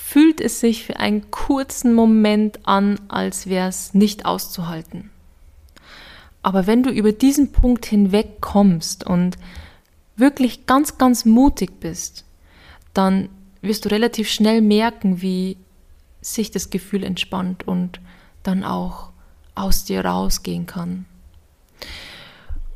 [0.09, 5.11] fühlt es sich für einen kurzen Moment an, als wäre es nicht auszuhalten.
[6.41, 9.37] Aber wenn du über diesen Punkt hinweg kommst und
[10.15, 12.25] wirklich ganz, ganz mutig bist,
[12.95, 13.29] dann
[13.61, 15.57] wirst du relativ schnell merken, wie
[16.21, 17.99] sich das Gefühl entspannt und
[18.41, 19.11] dann auch
[19.53, 21.05] aus dir rausgehen kann.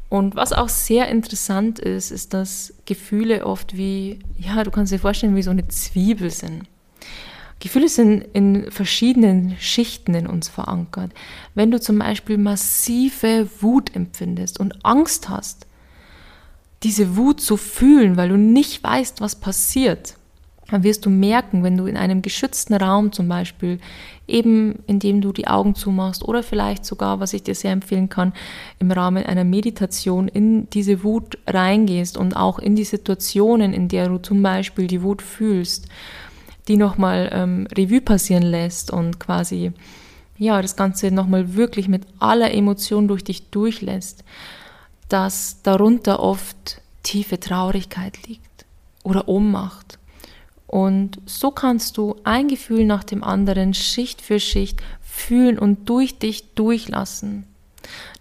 [0.07, 4.99] Und was auch sehr interessant ist, ist, dass Gefühle oft wie, ja, du kannst dir
[4.99, 6.67] vorstellen, wie so eine Zwiebel sind.
[7.63, 11.12] Gefühle sind in verschiedenen Schichten in uns verankert.
[11.56, 15.65] Wenn du zum Beispiel massive Wut empfindest und Angst hast,
[16.84, 20.17] diese Wut zu fühlen, weil du nicht weißt, was passiert,
[20.69, 23.80] dann wirst du merken, wenn du in einem geschützten Raum zum Beispiel,
[24.28, 28.34] eben indem du die Augen zumachst oder vielleicht sogar, was ich dir sehr empfehlen kann,
[28.80, 34.10] im Rahmen einer Meditation in diese Wut reingehst und auch in die Situationen, in der
[34.10, 35.88] du zum Beispiel die Wut fühlst,
[36.67, 39.71] die nochmal ähm, Revue passieren lässt und quasi
[40.38, 44.23] ja das Ganze nochmal wirklich mit aller Emotion durch dich durchlässt,
[45.10, 48.65] dass darunter oft tiefe Traurigkeit liegt
[49.04, 49.99] oder Ohnmacht
[50.73, 56.17] und so kannst du ein Gefühl nach dem anderen Schicht für Schicht fühlen und durch
[56.17, 57.45] dich durchlassen.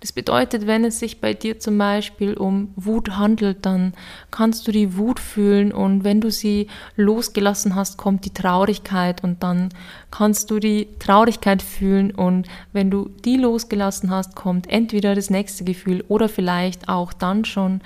[0.01, 3.93] Das bedeutet, wenn es sich bei dir zum Beispiel um Wut handelt, dann
[4.31, 9.43] kannst du die Wut fühlen und wenn du sie losgelassen hast, kommt die Traurigkeit und
[9.43, 9.69] dann
[10.11, 15.65] kannst du die Traurigkeit fühlen und wenn du die losgelassen hast, kommt entweder das nächste
[15.65, 17.81] Gefühl oder vielleicht auch dann schon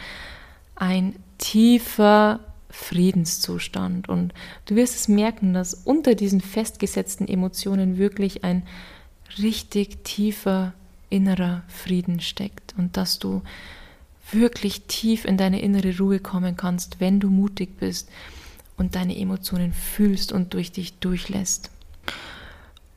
[0.74, 4.08] ein tiefer Friedenszustand.
[4.08, 4.34] Und
[4.66, 8.64] du wirst es merken, dass unter diesen festgesetzten Emotionen wirklich ein
[9.38, 10.74] richtig tiefer
[11.11, 13.42] innerer Frieden steckt und dass du
[14.33, 18.09] wirklich tief in deine innere Ruhe kommen kannst, wenn du mutig bist
[18.77, 21.71] und deine Emotionen fühlst und durch dich durchlässt.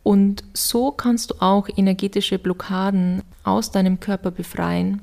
[0.03, 5.01] Und so kannst du auch energetische Blockaden aus deinem Körper befreien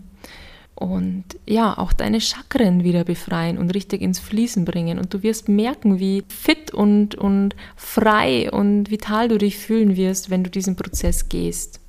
[0.75, 4.99] und ja, auch deine Chakren wieder befreien und richtig ins Fließen bringen.
[4.99, 10.29] Und du wirst merken, wie fit und, und frei und vital du dich fühlen wirst,
[10.29, 11.81] wenn du diesen Prozess gehst.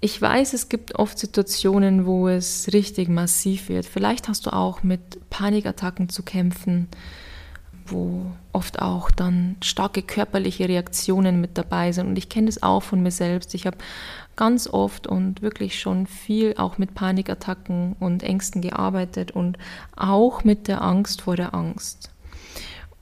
[0.00, 3.84] Ich weiß, es gibt oft Situationen, wo es richtig massiv wird.
[3.84, 6.88] Vielleicht hast du auch mit Panikattacken zu kämpfen
[7.92, 12.08] wo oft auch dann starke körperliche Reaktionen mit dabei sind.
[12.08, 13.54] Und ich kenne das auch von mir selbst.
[13.54, 13.78] Ich habe
[14.36, 19.58] ganz oft und wirklich schon viel auch mit Panikattacken und Ängsten gearbeitet und
[19.96, 22.10] auch mit der Angst vor der Angst.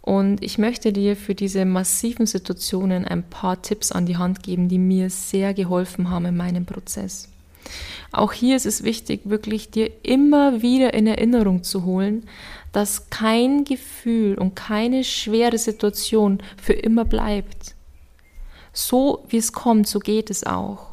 [0.02, 4.68] Und ich möchte dir für diese massiven Situationen ein paar Tipps an die Hand geben,
[4.68, 7.28] die mir sehr geholfen haben in meinem Prozess.
[8.11, 12.26] Auch hier ist es wichtig, wirklich dir immer wieder in Erinnerung zu holen,
[12.72, 17.74] dass kein Gefühl und keine schwere Situation für immer bleibt.
[18.72, 20.92] So wie es kommt, so geht es auch.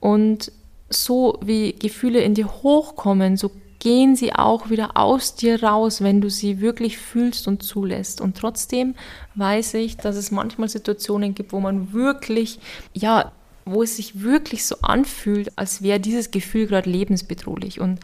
[0.00, 0.52] Und
[0.88, 3.50] so wie Gefühle in dir hochkommen, so
[3.82, 8.20] gehen sie auch wieder aus dir raus, wenn du sie wirklich fühlst und zulässt.
[8.20, 8.94] Und trotzdem
[9.34, 12.60] weiß ich, dass es manchmal Situationen gibt, wo man wirklich,
[12.92, 13.32] ja,
[13.64, 17.80] wo es sich wirklich so anfühlt, als wäre dieses Gefühl gerade lebensbedrohlich.
[17.80, 17.98] Und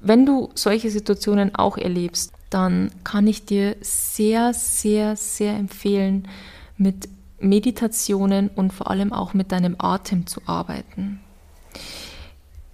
[0.00, 6.28] wenn du solche Situationen auch erlebst, dann kann ich dir sehr, sehr, sehr empfehlen,
[6.76, 7.08] mit
[7.40, 11.18] Meditationen und vor allem auch mit deinem Atem zu arbeiten.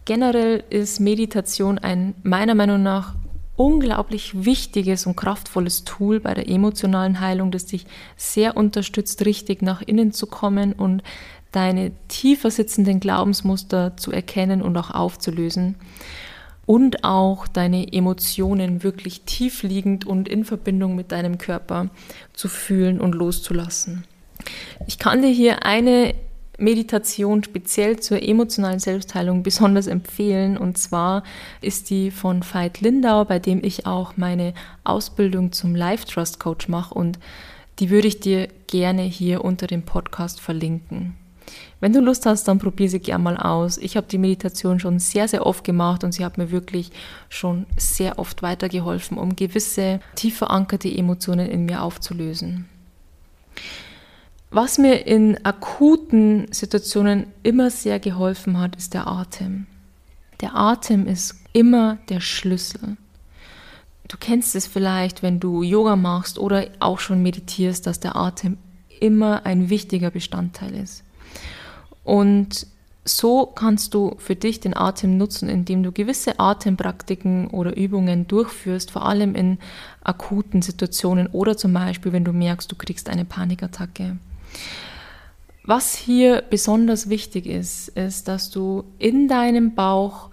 [0.09, 3.15] Generell ist Meditation ein meiner Meinung nach
[3.57, 7.85] unglaublich wichtiges und kraftvolles Tool bei der emotionalen Heilung, das dich
[8.17, 11.03] sehr unterstützt, richtig nach innen zu kommen und
[11.53, 15.75] deine tiefer sitzenden Glaubensmuster zu erkennen und auch aufzulösen
[16.65, 21.91] und auch deine Emotionen wirklich tiefliegend und in Verbindung mit deinem Körper
[22.33, 24.05] zu fühlen und loszulassen.
[24.87, 26.15] Ich kann dir hier eine
[26.59, 30.59] Meditation speziell zur emotionalen Selbstheilung besonders empfehlen.
[30.59, 31.23] Und zwar
[31.61, 34.53] ist die von Veit Lindau, bei dem ich auch meine
[34.85, 36.95] Ausbildung zum Life Trust Coach mache.
[36.95, 37.19] Und
[37.79, 41.15] die würde ich dir gerne hier unter dem Podcast verlinken.
[41.81, 43.79] Wenn du Lust hast, dann probier sie gerne mal aus.
[43.79, 46.91] Ich habe die Meditation schon sehr, sehr oft gemacht und sie hat mir wirklich
[47.29, 52.69] schon sehr oft weitergeholfen, um gewisse tief verankerte Emotionen in mir aufzulösen.
[54.51, 59.67] Was mir in akuten Situationen immer sehr geholfen hat, ist der Atem.
[60.41, 62.97] Der Atem ist immer der Schlüssel.
[64.09, 68.57] Du kennst es vielleicht, wenn du Yoga machst oder auch schon meditierst, dass der Atem
[69.01, 71.05] immer ein wichtiger Bestandteil ist.
[72.03, 72.67] Und
[73.05, 78.91] so kannst du für dich den Atem nutzen, indem du gewisse Atempraktiken oder Übungen durchführst,
[78.91, 79.59] vor allem in
[80.03, 84.17] akuten Situationen oder zum Beispiel, wenn du merkst, du kriegst eine Panikattacke.
[85.65, 90.31] Was hier besonders wichtig ist, ist, dass du in deinem Bauch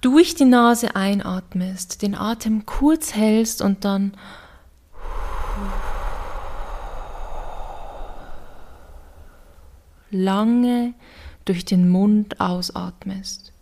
[0.00, 4.12] durch die Nase einatmest, den Atem kurz hältst und dann
[10.10, 10.94] lange
[11.44, 13.52] durch den Mund ausatmest.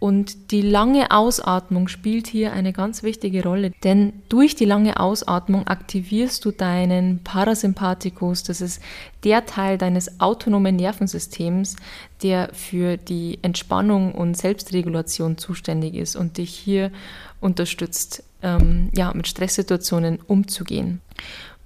[0.00, 5.66] Und die lange Ausatmung spielt hier eine ganz wichtige Rolle, denn durch die lange Ausatmung
[5.66, 8.80] aktivierst du deinen Parasympathikus, das ist
[9.24, 11.74] der Teil deines autonomen Nervensystems,
[12.22, 16.92] der für die Entspannung und Selbstregulation zuständig ist und dich hier
[17.40, 21.00] unterstützt, ähm, ja, mit Stresssituationen umzugehen.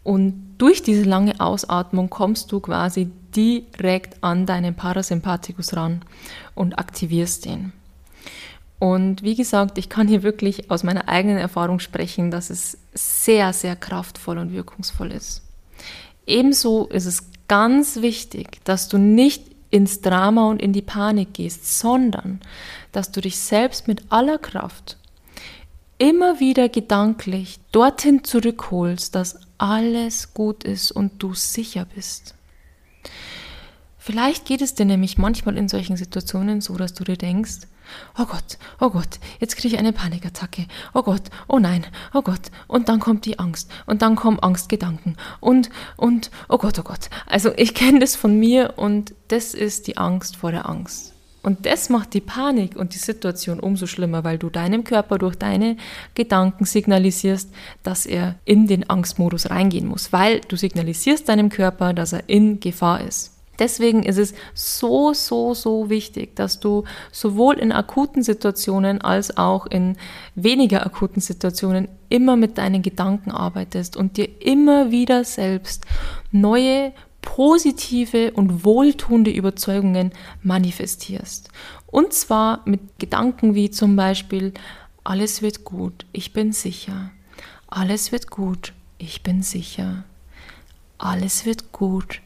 [0.05, 6.03] Und durch diese lange Ausatmung kommst du quasi direkt an deinen Parasympathikus ran
[6.55, 7.73] und aktivierst den.
[8.83, 13.53] Und wie gesagt, ich kann hier wirklich aus meiner eigenen Erfahrung sprechen, dass es sehr,
[13.53, 15.43] sehr kraftvoll und wirkungsvoll ist.
[16.27, 21.79] Ebenso ist es ganz wichtig, dass du nicht ins Drama und in die Panik gehst,
[21.79, 22.41] sondern
[22.91, 24.97] dass du dich selbst mit aller Kraft
[25.99, 32.35] immer wieder gedanklich dorthin zurückholst, dass alles gut ist und du sicher bist.
[33.97, 37.69] Vielleicht geht es dir nämlich manchmal in solchen Situationen so, dass du dir denkst,
[38.19, 42.51] oh Gott, oh Gott, jetzt kriege ich eine Panikattacke, oh Gott, oh nein, oh Gott,
[42.69, 47.11] und dann kommt die Angst und dann kommen Angstgedanken und, und, oh Gott, oh Gott.
[47.27, 51.13] Also ich kenne das von mir und das ist die Angst vor der Angst.
[51.43, 55.35] Und das macht die Panik und die Situation umso schlimmer, weil du deinem Körper durch
[55.35, 55.77] deine
[56.15, 57.51] Gedanken signalisierst,
[57.83, 62.61] dass er in den Angstmodus reingehen muss, weil du signalisierst deinem Körper, dass er in
[62.61, 63.33] Gefahr ist.
[63.59, 69.67] Deswegen ist es so, so, so wichtig, dass du sowohl in akuten Situationen als auch
[69.67, 69.97] in
[70.35, 75.85] weniger akuten Situationen immer mit deinen Gedanken arbeitest und dir immer wieder selbst
[76.31, 81.51] neue positive und wohltuende Überzeugungen manifestierst.
[81.87, 84.55] Und zwar mit Gedanken wie zum Beispiel,
[85.05, 87.11] alles wird gut, ich bin sicher.
[87.69, 90.05] Alles wird gut, ich bin sicher.
[90.99, 92.22] Alles wird gut,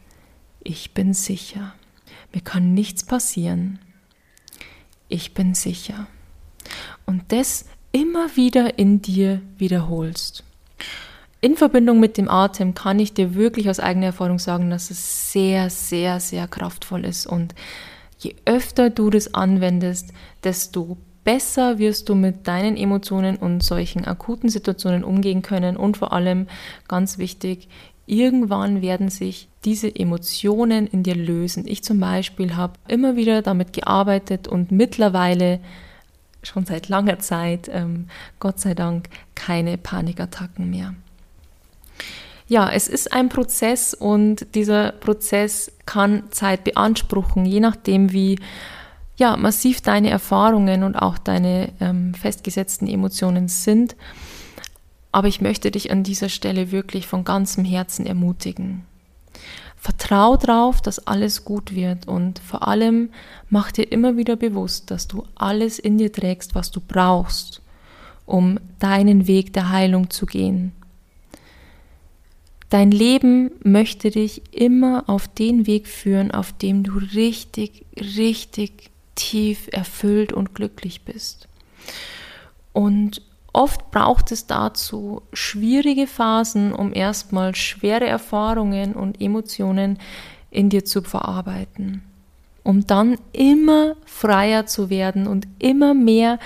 [0.67, 1.75] ich bin sicher.
[2.33, 3.79] Mir kann nichts passieren.
[5.09, 6.07] Ich bin sicher.
[7.07, 10.43] Und das immer wieder in dir wiederholst.
[11.41, 15.31] In Verbindung mit dem Atem kann ich dir wirklich aus eigener Erfahrung sagen, dass es
[15.31, 17.27] sehr, sehr, sehr kraftvoll ist.
[17.27, 17.55] Und
[18.19, 20.13] je öfter du das anwendest,
[20.43, 25.77] desto besser wirst du mit deinen Emotionen und solchen akuten Situationen umgehen können.
[25.77, 26.49] Und vor allem,
[26.89, 27.69] ganz wichtig,
[28.07, 31.65] irgendwann werden sich diese Emotionen in dir lösen.
[31.67, 35.61] Ich zum Beispiel habe immer wieder damit gearbeitet und mittlerweile
[36.43, 38.07] schon seit langer Zeit, ähm,
[38.39, 40.95] Gott sei Dank, keine Panikattacken mehr.
[42.49, 48.39] Ja, es ist ein Prozess und dieser Prozess kann Zeit beanspruchen, je nachdem, wie
[49.17, 53.97] ja, massiv deine Erfahrungen und auch deine ähm, festgesetzten Emotionen sind.
[55.17, 58.85] Aber ich möchte dich an dieser Stelle wirklich von ganzem Herzen ermutigen.
[59.75, 63.09] Vertrau darauf, dass alles gut wird und vor allem
[63.49, 67.63] mach dir immer wieder bewusst, dass du alles in dir trägst, was du brauchst,
[68.27, 70.73] um deinen Weg der Heilung zu gehen.
[72.69, 79.71] Dein Leben möchte dich immer auf den Weg führen, auf dem du richtig, richtig tief
[79.73, 81.49] erfüllt und glücklich bist.
[82.75, 83.23] Und
[83.57, 89.99] Oft braucht es dazu schwierige Phasen, um erstmal schwere Erfahrungen und Emotionen
[90.51, 92.03] in dir zu verarbeiten,
[92.65, 96.39] um dann immer freier zu werden und immer mehr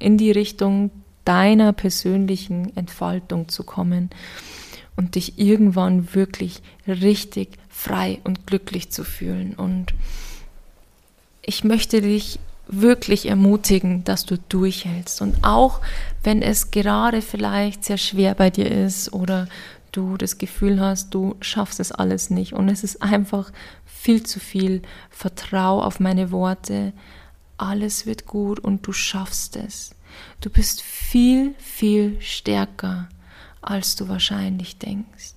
[0.00, 0.90] in die Richtung
[1.24, 4.10] deiner persönlichen Entfaltung zu kommen
[4.96, 9.54] und dich irgendwann wirklich richtig frei und glücklich zu fühlen.
[9.54, 9.94] Und
[11.40, 15.22] ich möchte dich wirklich ermutigen, dass du durchhältst.
[15.22, 15.80] Und auch
[16.22, 19.48] wenn es gerade vielleicht sehr schwer bei dir ist oder
[19.92, 23.50] du das Gefühl hast, du schaffst es alles nicht und es ist einfach
[23.86, 26.92] viel zu viel, vertrau auf meine Worte,
[27.56, 29.90] alles wird gut und du schaffst es.
[30.40, 33.08] Du bist viel, viel stärker,
[33.60, 35.34] als du wahrscheinlich denkst.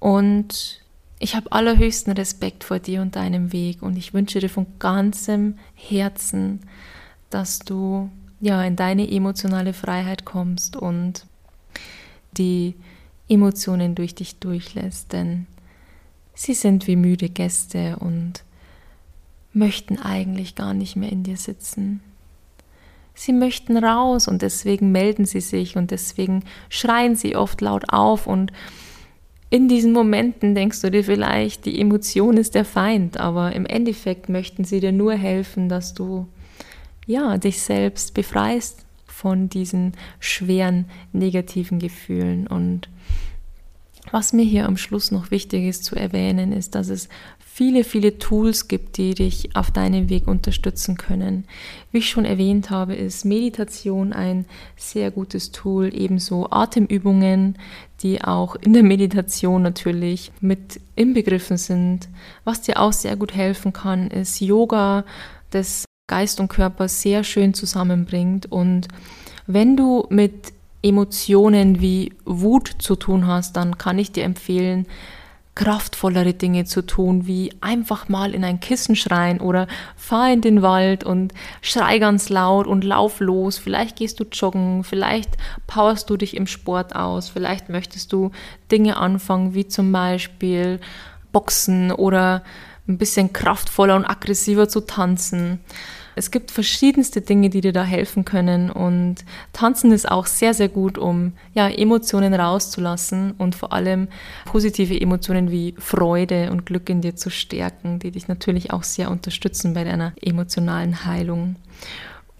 [0.00, 0.80] Und
[1.18, 5.58] ich habe allerhöchsten Respekt vor dir und deinem Weg und ich wünsche dir von ganzem
[5.74, 6.60] Herzen,
[7.30, 8.10] dass du
[8.40, 11.26] ja in deine emotionale Freiheit kommst und
[12.32, 12.74] die
[13.28, 15.46] Emotionen durch dich durchlässt, denn
[16.34, 18.44] sie sind wie müde Gäste und
[19.52, 22.00] möchten eigentlich gar nicht mehr in dir sitzen.
[23.14, 28.28] Sie möchten raus und deswegen melden sie sich und deswegen schreien sie oft laut auf
[28.28, 28.52] und
[29.50, 34.28] in diesen Momenten denkst du dir vielleicht, die Emotion ist der Feind, aber im Endeffekt
[34.28, 36.28] möchten sie dir nur helfen, dass du
[37.06, 42.46] ja dich selbst befreist von diesen schweren negativen Gefühlen.
[42.46, 42.90] Und
[44.12, 47.08] was mir hier am Schluss noch wichtig ist zu erwähnen, ist, dass es
[47.58, 51.44] viele, viele Tools gibt, die dich auf deinem Weg unterstützen können.
[51.90, 54.46] Wie ich schon erwähnt habe, ist Meditation ein
[54.76, 57.58] sehr gutes Tool, ebenso Atemübungen,
[58.00, 62.08] die auch in der Meditation natürlich mit inbegriffen sind.
[62.44, 65.04] Was dir auch sehr gut helfen kann, ist Yoga,
[65.50, 68.52] das Geist und Körper sehr schön zusammenbringt.
[68.52, 68.86] Und
[69.48, 74.86] wenn du mit Emotionen wie Wut zu tun hast, dann kann ich dir empfehlen,
[75.58, 80.62] kraftvollere Dinge zu tun, wie einfach mal in ein Kissen schreien oder fahr in den
[80.62, 83.58] Wald und schrei ganz laut und lauf los.
[83.58, 85.30] Vielleicht gehst du joggen, vielleicht
[85.66, 88.30] powerst du dich im Sport aus, vielleicht möchtest du
[88.70, 90.78] Dinge anfangen, wie zum Beispiel
[91.32, 92.44] Boxen oder
[92.86, 95.58] ein bisschen kraftvoller und aggressiver zu tanzen.
[96.18, 100.68] Es gibt verschiedenste Dinge, die dir da helfen können und Tanzen ist auch sehr, sehr
[100.68, 104.08] gut, um ja, Emotionen rauszulassen und vor allem
[104.44, 109.12] positive Emotionen wie Freude und Glück in dir zu stärken, die dich natürlich auch sehr
[109.12, 111.54] unterstützen bei deiner emotionalen Heilung.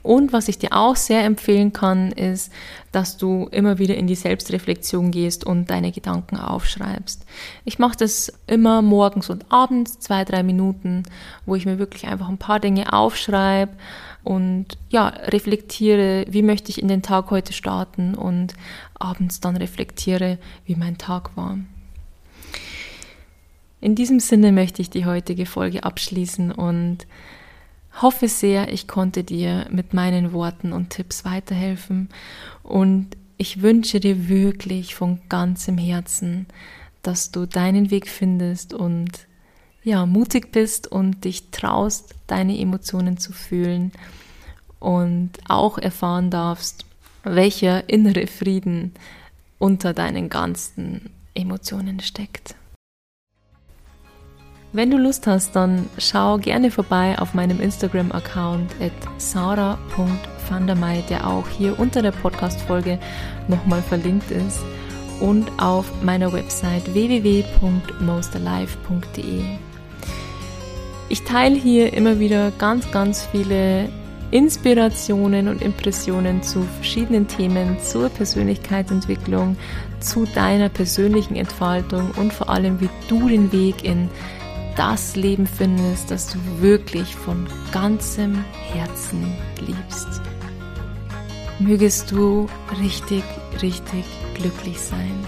[0.09, 2.50] Und was ich dir auch sehr empfehlen kann, ist,
[2.92, 7.26] dass du immer wieder in die Selbstreflexion gehst und deine Gedanken aufschreibst.
[7.66, 11.02] Ich mache das immer morgens und abends, zwei, drei Minuten,
[11.44, 13.72] wo ich mir wirklich einfach ein paar Dinge aufschreibe
[14.24, 18.54] und ja, reflektiere, wie möchte ich in den Tag heute starten und
[18.98, 21.59] abends dann reflektiere, wie mein Tag war.
[23.82, 27.06] In diesem Sinne möchte ich die heutige Folge abschließen und
[28.03, 32.09] hoffe sehr, ich konnte dir mit meinen Worten und Tipps weiterhelfen
[32.62, 36.46] und ich wünsche dir wirklich von ganzem Herzen,
[37.03, 39.26] dass du deinen Weg findest und
[39.84, 43.92] ja, mutig bist und dich traust, deine Emotionen zu fühlen
[44.80, 46.84] und auch erfahren darfst,
[47.22, 48.92] welcher innere Frieden
[49.59, 52.55] unter deinen ganzen Emotionen steckt.
[54.78, 61.48] Wenn du Lust hast, dann schau gerne vorbei auf meinem Instagram-Account at sarah.vandermei, der auch
[61.48, 63.00] hier unter der Podcast-Folge
[63.48, 64.60] nochmal verlinkt ist
[65.18, 69.42] und auf meiner Website www.mostalife.de.
[71.08, 73.88] Ich teile hier immer wieder ganz, ganz viele
[74.30, 79.56] Inspirationen und Impressionen zu verschiedenen Themen, zur Persönlichkeitsentwicklung,
[79.98, 84.08] zu deiner persönlichen Entfaltung und vor allem, wie du den Weg in
[84.78, 90.22] das Leben findest, das du wirklich von ganzem Herzen liebst.
[91.58, 92.46] Mögest du
[92.80, 93.24] richtig,
[93.60, 94.04] richtig
[94.34, 95.26] glücklich sein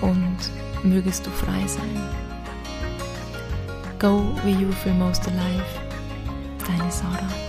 [0.00, 0.36] und
[0.82, 2.08] mögest du frei sein.
[4.00, 5.64] Go where you feel most alive.
[6.66, 7.45] Deine Sarah.